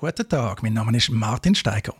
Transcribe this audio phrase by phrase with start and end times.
[0.00, 1.92] Guten Tag, mein Name ist Martin Steiger.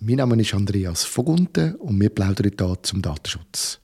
[0.00, 3.78] Mein Name ist Andreas Vogunten und wir plaudern hier zum Datenschutz.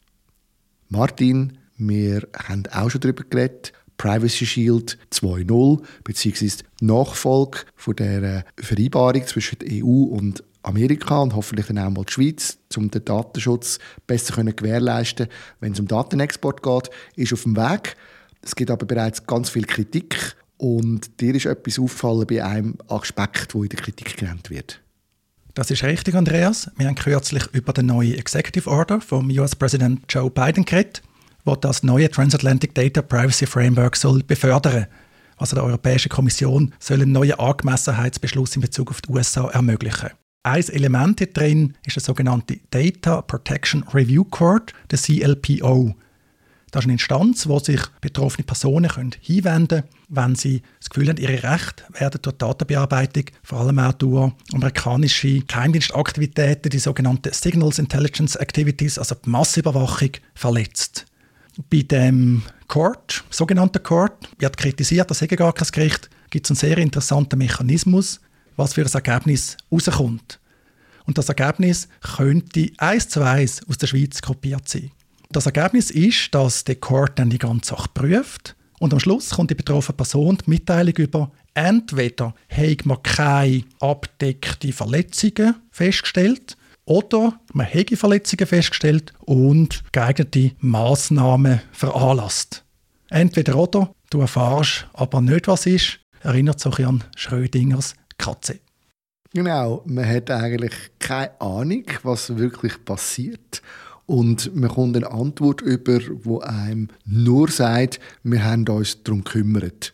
[0.88, 6.64] Martin, wir haben auch schon darüber geredet, Privacy Shield 2.0 bzw.
[6.80, 12.12] Nachfolge von der Vereinbarung zwischen der EU und Amerika und hoffentlich dann auch mal die
[12.14, 15.28] Schweiz, um den Datenschutz besser zu gewährleisten,
[15.60, 17.96] wenn es um Datenexport geht, ist auf dem Weg.
[18.40, 23.54] Es gibt aber bereits ganz viel Kritik und dir ist etwas auffallen bei einem Aspekt,
[23.54, 24.80] wo in der Kritik genannt wird.
[25.54, 26.70] Das ist richtig, Andreas.
[26.76, 31.02] Wir haben kürzlich über den neuen Executive Order vom US-Präsident Joe Biden geredet,
[31.46, 34.86] der das neue Transatlantic Data Privacy Framework soll befördern.
[35.36, 40.10] Also der Europäischen Kommission soll einen neuen Angemessenheitsbeschluss in Bezug auf die USA ermöglichen.
[40.44, 45.94] Ein Element drin ist der sogenannte Data Protection Review Court, der CLPO.
[46.70, 51.08] Das ist eine Instanz, wo sich betroffene Personen können hinwenden können, wenn sie das Gefühl
[51.08, 57.78] haben, ihre Rechte werden durch Datenbearbeitung, vor allem auch durch amerikanische Geheimdienstaktivitäten, die sogenannten Signals
[57.78, 61.06] Intelligence Activities, also die Massüberwachung, verletzt.
[61.70, 66.78] Bei dem Court, sogenannten Court, wird kritisiert, dass gar kein Gericht, gibt es einen sehr
[66.78, 68.20] interessanten Mechanismus,
[68.56, 70.38] was für ein Ergebnis rauskommt.
[71.06, 74.90] Und das Ergebnis könnte eins zu eins aus der Schweiz kopiert sein.
[75.30, 79.50] Das Ergebnis ist, dass der Court dann die ganze Sache prüft und am Schluss kommt
[79.50, 87.66] die betroffene Person die Mitteilung über, entweder hat man keine abdeckten Verletzungen festgestellt oder man
[87.66, 92.64] hat Verletzungen festgestellt und geeignete Massnahmen veranlasst.
[93.10, 98.60] Entweder oder, du erfährst aber nicht, was ist, erinnert sich an Schrödingers Katze.
[99.34, 103.60] Genau, man hat eigentlich keine Ahnung, was wirklich passiert.
[104.08, 109.92] Und man kommt eine Antwort über, wo einem nur sagt, wir haben uns darum gekümmert.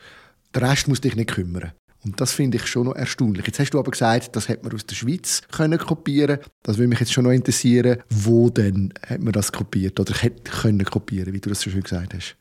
[0.55, 1.73] Der Rest muss dich nicht kümmern.
[2.05, 3.45] Und das finde ich schon noch erstaunlich.
[3.45, 6.39] Jetzt hast du aber gesagt, das hätte man aus der Schweiz können kopieren.
[6.63, 10.49] Das würde mich jetzt schon noch interessieren, wo denn hat man das kopiert oder hätte
[10.49, 12.37] können kopieren, wie du das so schön gesagt hast.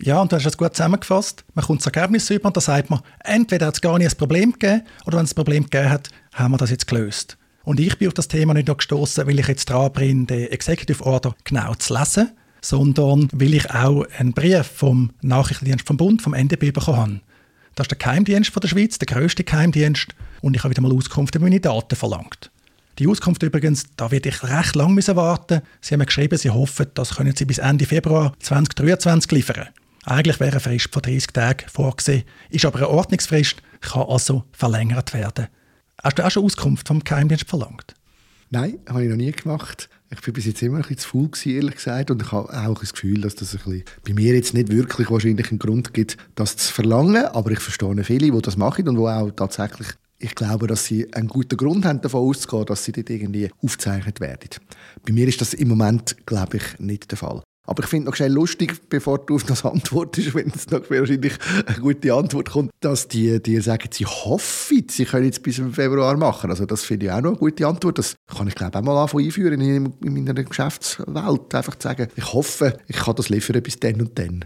[0.00, 1.44] Ja, und du hast es gut zusammengefasst.
[1.52, 4.16] Man kommt das Ergebnis über und da sagt man, entweder hat es gar nicht ein
[4.16, 7.36] Problem gegeben oder wenn es ein Problem gegeben hat, haben wir das jetzt gelöst.
[7.64, 10.50] Und ich bin auf das Thema nicht nur gestoßen, weil ich jetzt dran bin, den
[10.50, 12.30] Executive Order genau zu lesen,
[12.60, 17.20] sondern weil ich auch einen Brief vom Nachrichtendienst vom Bund, vom NDB, bekommen habe.
[17.74, 20.92] Das ist der Geheimdienst von der Schweiz, der grösste Geheimdienst, und ich habe wieder mal
[20.92, 22.50] Auskunft über meine Daten verlangt.
[22.98, 25.62] Die Auskunft übrigens, da werde ich recht lang warten.
[25.80, 29.68] Sie haben geschrieben, Sie hoffen, das können Sie bis Ende Februar 2023 liefern.
[30.04, 35.14] Eigentlich wäre eine Frist von 30 Tagen vorgesehen, ist aber eine Ordnungsfrist, kann also verlängert
[35.14, 35.48] werden.
[36.02, 37.94] Hast du auch schon Auskunft vom Geheimdienst verlangt?
[38.50, 39.88] Nein, habe ich noch nie gemacht.
[40.10, 42.10] Ich war bis jetzt immer ein bisschen zu faul, ehrlich gesagt.
[42.10, 45.10] Und ich habe auch das Gefühl, dass das ein bisschen bei mir jetzt nicht wirklich
[45.10, 47.24] wahrscheinlich einen Grund gibt, das zu verlangen.
[47.24, 49.88] Aber ich verstehe viele, die das machen und die auch tatsächlich
[50.18, 54.20] ich glaube, dass sie einen guten Grund haben, davon auszugehen, dass sie dort irgendwie aufgezeichnet
[54.20, 54.48] werden.
[55.04, 57.42] Bei mir ist das im Moment, glaube ich, nicht der Fall.
[57.66, 61.32] Aber ich finde noch schnell lustig, bevor du auf das antwortest, wenn es noch wahrscheinlich
[61.66, 66.16] eine gute Antwort kommt, dass die dir sagen, sie hoffen, sie können jetzt bis Februar
[66.16, 66.50] machen.
[66.50, 67.98] Also das finde ich auch noch eine gute Antwort.
[67.98, 71.54] Das kann ich glaube auch mal anfangen einführen in, in meiner Geschäftswelt.
[71.54, 74.44] Einfach zu sagen, ich hoffe, ich kann das liefern bis dann und dann.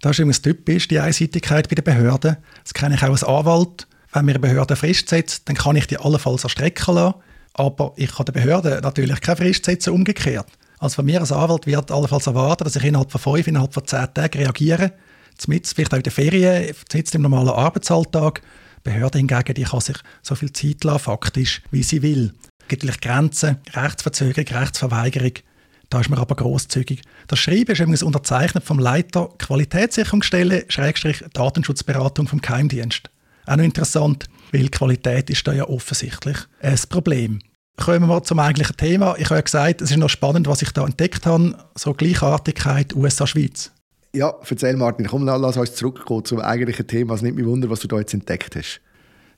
[0.00, 2.36] Das ist übrigens typisch, die Einseitigkeit bei den Behörden.
[2.62, 3.86] Das kenne ich auch als Anwalt.
[4.12, 7.16] Wenn mir eine Behörde Frist setzt, dann kann ich die allenfalls erstrecken lassen.
[7.52, 10.46] Aber ich kann der Behörde natürlich keine Frist setzen, umgekehrt.
[10.78, 13.86] Also von mir als Anwalt wird allenfalls erwarten, dass ich innerhalb von fünf, innerhalb von
[13.86, 14.92] zehn Tagen reagiere.
[15.36, 18.42] Zumindest vielleicht auch in den Ferien, zumindest im normalen Arbeitsalltag.
[18.78, 22.32] Die Behörde hingegen, die kann sich so viel Zeit lassen, faktisch, wie sie will.
[22.60, 25.32] Es gibt natürlich Grenzen, Rechtsverzögerung, Rechtsverweigerung.
[25.88, 27.02] Da ist man aber großzügig.
[27.28, 33.08] Das Schreiben ist übrigens unterzeichnet vom Leiter Qualitätssicherungsstelle, Schrägstrich Datenschutzberatung vom Geheimdienst.
[33.46, 37.38] Auch noch interessant, weil Qualität ist da ja offensichtlich ein Problem.
[37.76, 39.16] Kommen wir zum eigentlichen Thema.
[39.18, 41.56] Ich habe ja gesagt, es ist noch spannend, was ich da entdeckt habe.
[41.74, 43.70] So Gleichartigkeit USA-Schweiz.
[44.14, 47.14] Ja, erzähl Martin, komm, lass uns zurückkommen zum eigentlichen Thema.
[47.14, 48.80] Es nimmt mich wunder, was du da jetzt entdeckt hast.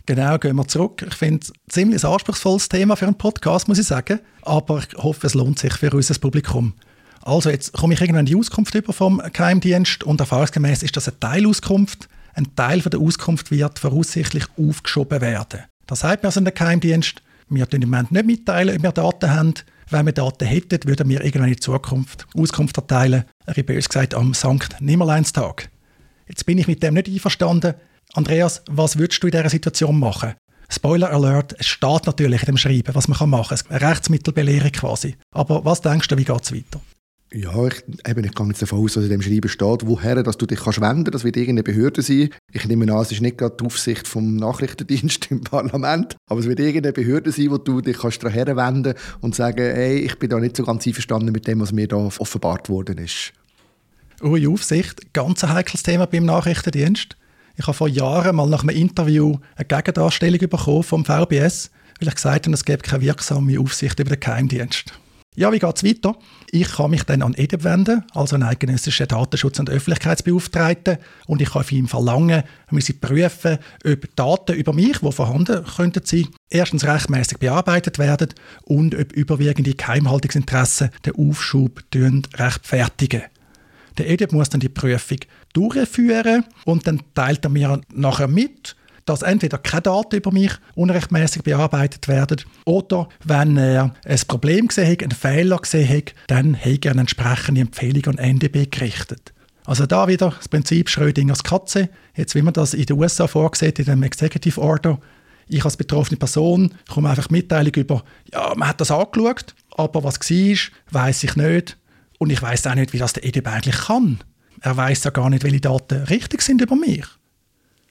[0.07, 1.05] Genau, gehen wir zurück.
[1.07, 4.21] Ich finde es ein ziemlich anspruchsvolles Thema für einen Podcast, muss ich sagen.
[4.43, 6.75] Aber ich hoffe, es lohnt sich für unser Publikum.
[7.23, 11.19] Also, jetzt komme ich irgendwann die Auskunft über vom Geheimdienst und erfahrungsgemäß ist das eine
[11.21, 12.09] Teilauskunft.
[12.35, 15.65] Ein Teil von der Auskunft wird voraussichtlich aufgeschoben werden.
[15.87, 19.31] Das heißt, wir sind der Geheimdienst wir teilen im Moment nicht mitteilen, ob wir Daten
[19.31, 19.55] haben.
[19.91, 23.25] Wenn wir Daten hätten, würden wir irgendwann in Zukunft Auskunft erteilen.
[23.47, 25.71] Ein bös gesagt am Sankt Nimmerleinstag.
[26.27, 27.75] Jetzt bin ich mit dem nicht einverstanden.
[28.15, 30.35] Andreas, was würdest du in dieser Situation machen?
[30.71, 33.71] Spoiler Alert, es steht natürlich in dem Schreiben, was man machen kann.
[33.71, 35.17] Eine Rechtsmittelbelehrung quasi.
[35.33, 36.81] Aber was denkst du, wie geht es weiter?
[37.33, 40.39] Ja, ich, eben, ich gehe jetzt davon aus, dass in dem Schreiben steht, woher dass
[40.39, 41.11] du dich kannst wenden.
[41.11, 42.31] Das wird irgendeine Behörde sein.
[42.53, 46.47] Ich nehme an, es ist nicht gerade die Aufsicht vom Nachrichtendienst im Parlament, aber es
[46.47, 50.39] wird irgendeine Behörde sein, wo du dich kannst wenden und sagen, hey, ich bin da
[50.39, 53.35] nicht so ganz einverstanden mit dem, was mir da offenbart worden ist.
[54.23, 57.17] Ui, Aufsicht, ganz ein heikles Thema beim Nachrichtendienst.
[57.57, 61.71] Ich habe vor Jahren mal nach einem Interview eine Gegendarstellung bekommen vom VBS,
[62.01, 64.95] weil ich gesagt habe, es gäbe keine wirksame Aufsicht über den Geheimdienst.
[65.39, 66.17] Ja, wie geht es weiter?
[66.51, 70.99] Ich kann mich dann an EDEB wenden, also einen eidgenössischen Datenschutz- und Öffentlichkeitsbeauftragten,
[71.29, 75.65] und ich kann von ihm verlangen, wir müssen prüfen, ob Daten über mich, die vorhanden
[75.65, 78.31] könnten sein, erstens rechtmäßig bearbeitet werden
[78.65, 83.23] und ob überwiegende Geheimhaltungsinteressen den Aufschub rechtfertigen.
[83.97, 85.19] Der EDEB muss dann die Prüfung
[85.53, 88.75] durchführen und dann teilt er mir nachher mit,
[89.09, 94.91] dass entweder keine Daten über mich unrechtmäßig bearbeitet werden oder wenn er ein Problem gesehen
[94.93, 99.33] hat, einen Fehler gesehen hat, dann hat er eine entsprechende Empfehlung an NDB gerichtet.
[99.65, 101.91] Also da wieder das Prinzip Schrödingers Katze.
[102.17, 104.99] Jetzt, wie man das in den USA vorgesehen in dem Executive Order,
[105.49, 108.03] ich als betroffene Person komme einfach Mitteilung über,
[108.33, 110.57] ja, man hat das angeschaut, aber was war,
[110.91, 111.79] weiß ich nicht.
[112.19, 114.19] Und ich weiß auch nicht, wie das der EDB eigentlich kann.
[114.61, 117.05] Er weiß ja gar nicht, welche Daten richtig sind über mich.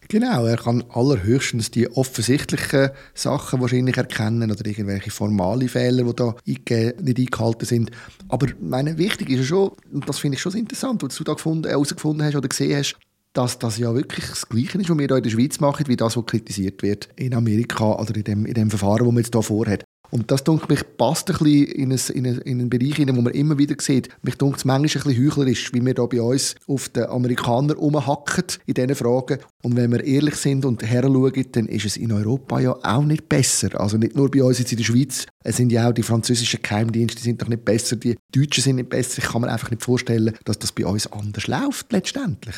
[0.10, 6.36] Genau, er kann allerhöchstens die offensichtlichen Sachen wahrscheinlich erkennen oder irgendwelche formale Fehler, die da
[6.46, 7.92] nicht eingehalten sind.
[8.30, 11.36] Aber meine, wichtig ist ja schon, und das finde ich schon interessant, was du da
[11.36, 12.96] herausgefunden hast oder gesehen hast,
[13.34, 15.96] dass das ja wirklich das Gleiche ist, was wir hier in der Schweiz machen, wie
[15.96, 19.34] das, was kritisiert wird in Amerika oder in dem, in dem Verfahren, das man jetzt
[19.34, 19.84] hier vorhat.
[20.10, 23.18] Und das, denke mich, passt ein bisschen in, ein, in, ein, in einen Bereich hinein,
[23.18, 24.10] wo man immer wieder sieht.
[24.22, 27.76] Mich denkt es manchmal ein bisschen heuchlerisch, wie wir da bei uns auf den Amerikaner
[27.76, 29.40] rumhacken in diesen Fragen.
[29.64, 33.28] Und wenn wir ehrlich sind und heranschauen, dann ist es in Europa ja auch nicht
[33.28, 33.80] besser.
[33.80, 35.26] Also nicht nur bei uns jetzt in der Schweiz.
[35.44, 38.78] Es sind ja auch die französischen Geheimdienste, die sind doch nicht besser, die Deutschen sind
[38.78, 39.20] nicht besser.
[39.20, 42.56] Ich kann mir einfach nicht vorstellen, dass das bei uns anders läuft letztendlich.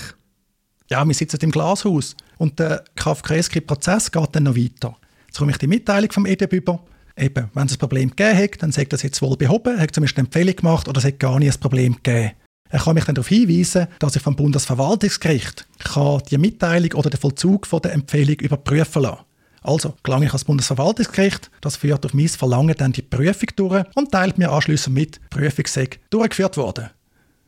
[0.89, 4.97] Ja, wir sitzen im Glashaus und der kafkaeske Prozess geht dann noch weiter.
[5.27, 6.83] Jetzt komme ich die Mitteilung vom EDB über
[7.19, 10.17] eben, wenn es ein Problem gegeben hat, dann sagt das jetzt wohl behoben, hat zumindest
[10.17, 12.31] eine Empfehlung gemacht oder es hat gar nie ein Problem gegeben.
[12.71, 17.19] Er kann mich dann darauf hinweisen, dass ich vom Bundesverwaltungsgericht kann die Mitteilung oder den
[17.19, 19.23] Vollzug von der Empfehlung überprüfen lassen.
[19.61, 24.11] Also gelange ich ans Bundesverwaltungsgericht, das führt auf mein Verlangen dann die Prüfung durch und
[24.11, 26.89] teilt mir anschließend mit, die Prüfung sei durchgeführt worden.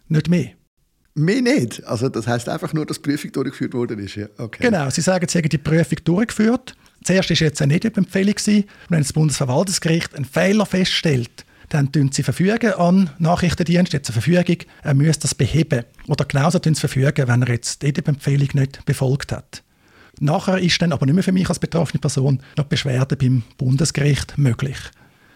[0.07, 0.49] Nicht mehr.
[1.13, 1.85] Mehr nicht?
[1.85, 4.15] Also das heißt einfach nur, dass die Prüfung durchgeführt worden ist?
[4.15, 4.27] Ja.
[4.37, 4.63] Okay.
[4.63, 8.35] Genau, Sie sagen, Sie haben die Prüfung durchgeführt Zuerst war jetzt eine Nicht-Empfehlung.
[8.89, 14.57] Wenn das Bundesverwaltungsgericht einen Fehler feststellt, dann tun sie verfügen an Nachrichtendienst, jetzt eine Verfügung,
[14.83, 15.85] er müsste das beheben.
[16.07, 19.63] Oder genauso tun sie verfügen, wenn er jetzt die empfehlung nicht befolgt hat.
[20.19, 24.37] Nachher ist dann aber nicht mehr für mich als betroffene Person noch Beschwerde beim Bundesgericht
[24.37, 24.77] möglich.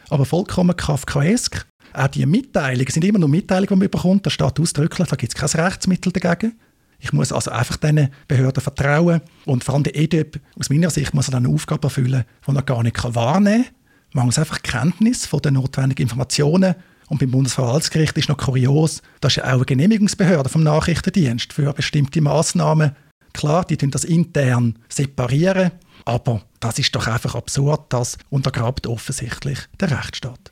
[0.10, 1.66] Aber vollkommen kafkaesk.
[1.94, 4.26] Auch die Mitteilungen sind immer nur Mitteilungen, die man bekommt.
[4.26, 6.60] Da steht ausdrücklich, da gibt es kein Rechtsmittel dagegen.
[7.06, 9.22] Ich muss also einfach diesen Behörden vertrauen.
[9.46, 12.64] Und vor allem der EDEP, aus meiner Sicht, muss er eine Aufgabe erfüllen, die er
[12.64, 13.74] gar nicht wahrnehmen kann.
[14.14, 16.74] Man muss einfach Kenntnis von den notwendigen Informationen
[17.08, 21.72] und beim Bundesverwaltungsgericht ist noch kurios, das ist ja auch eine Genehmigungsbehörde vom Nachrichtendienst für
[21.74, 22.96] bestimmte Maßnahmen.
[23.34, 25.72] Klar, die tun das intern separieren,
[26.06, 30.52] aber das ist doch einfach absurd, das untergrabt offensichtlich der Rechtsstaat.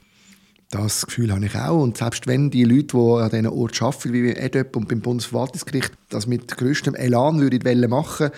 [0.74, 1.84] Das Gefühl habe ich auch.
[1.84, 5.02] Und selbst wenn die Leute, die an diesen Ort arbeiten, wie bei EDÖP und beim
[5.02, 8.32] Bundesverwaltungsgericht, das mit größtem Elan würden machen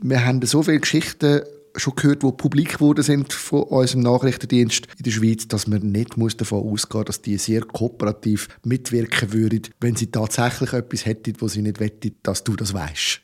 [0.00, 1.42] wir haben so viele Geschichten
[1.76, 6.16] schon gehört, die publik geworden sind von unserem Nachrichtendienst in der Schweiz, dass man nicht
[6.40, 11.48] davon ausgehen muss, dass die sehr kooperativ mitwirken würden, wenn sie tatsächlich etwas hätten, wo
[11.48, 13.20] sie nicht wettet, dass du das weißt.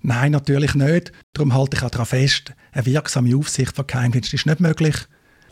[0.00, 1.12] Nein, natürlich nicht.
[1.32, 4.96] Darum halte ich auch daran fest, eine wirksame Aufsicht von Geheimdienst ist nicht möglich.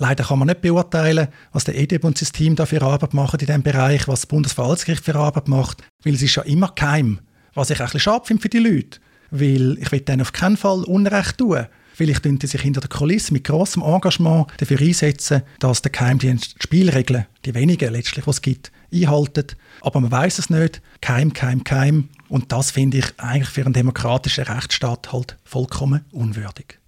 [0.01, 3.39] Leider kann man nicht beurteilen, was der EDB und sein Team da für Arbeit machen
[3.39, 7.21] in diesem Bereich, was das Bundesverwaltungsgericht für Arbeit macht, weil es ist ja immer geheim.
[7.53, 8.99] Was ich ein bisschen schade finde für die Leute,
[9.31, 11.67] weil ich will denen auf keinen Fall Unrecht tun.
[11.93, 16.55] Vielleicht tun sie sich hinter der Kulisse mit großem Engagement dafür einsetzen, dass der Geheimdienst
[16.55, 19.55] die Spielregeln, die wenigen letztlich, die es gibt, einhaltet.
[19.83, 20.81] Aber man weiß es nicht.
[21.03, 22.09] Keim, keim, keim.
[22.31, 26.80] Und das finde ich eigentlich für einen demokratischen Rechtsstaat halt vollkommen unwürdig.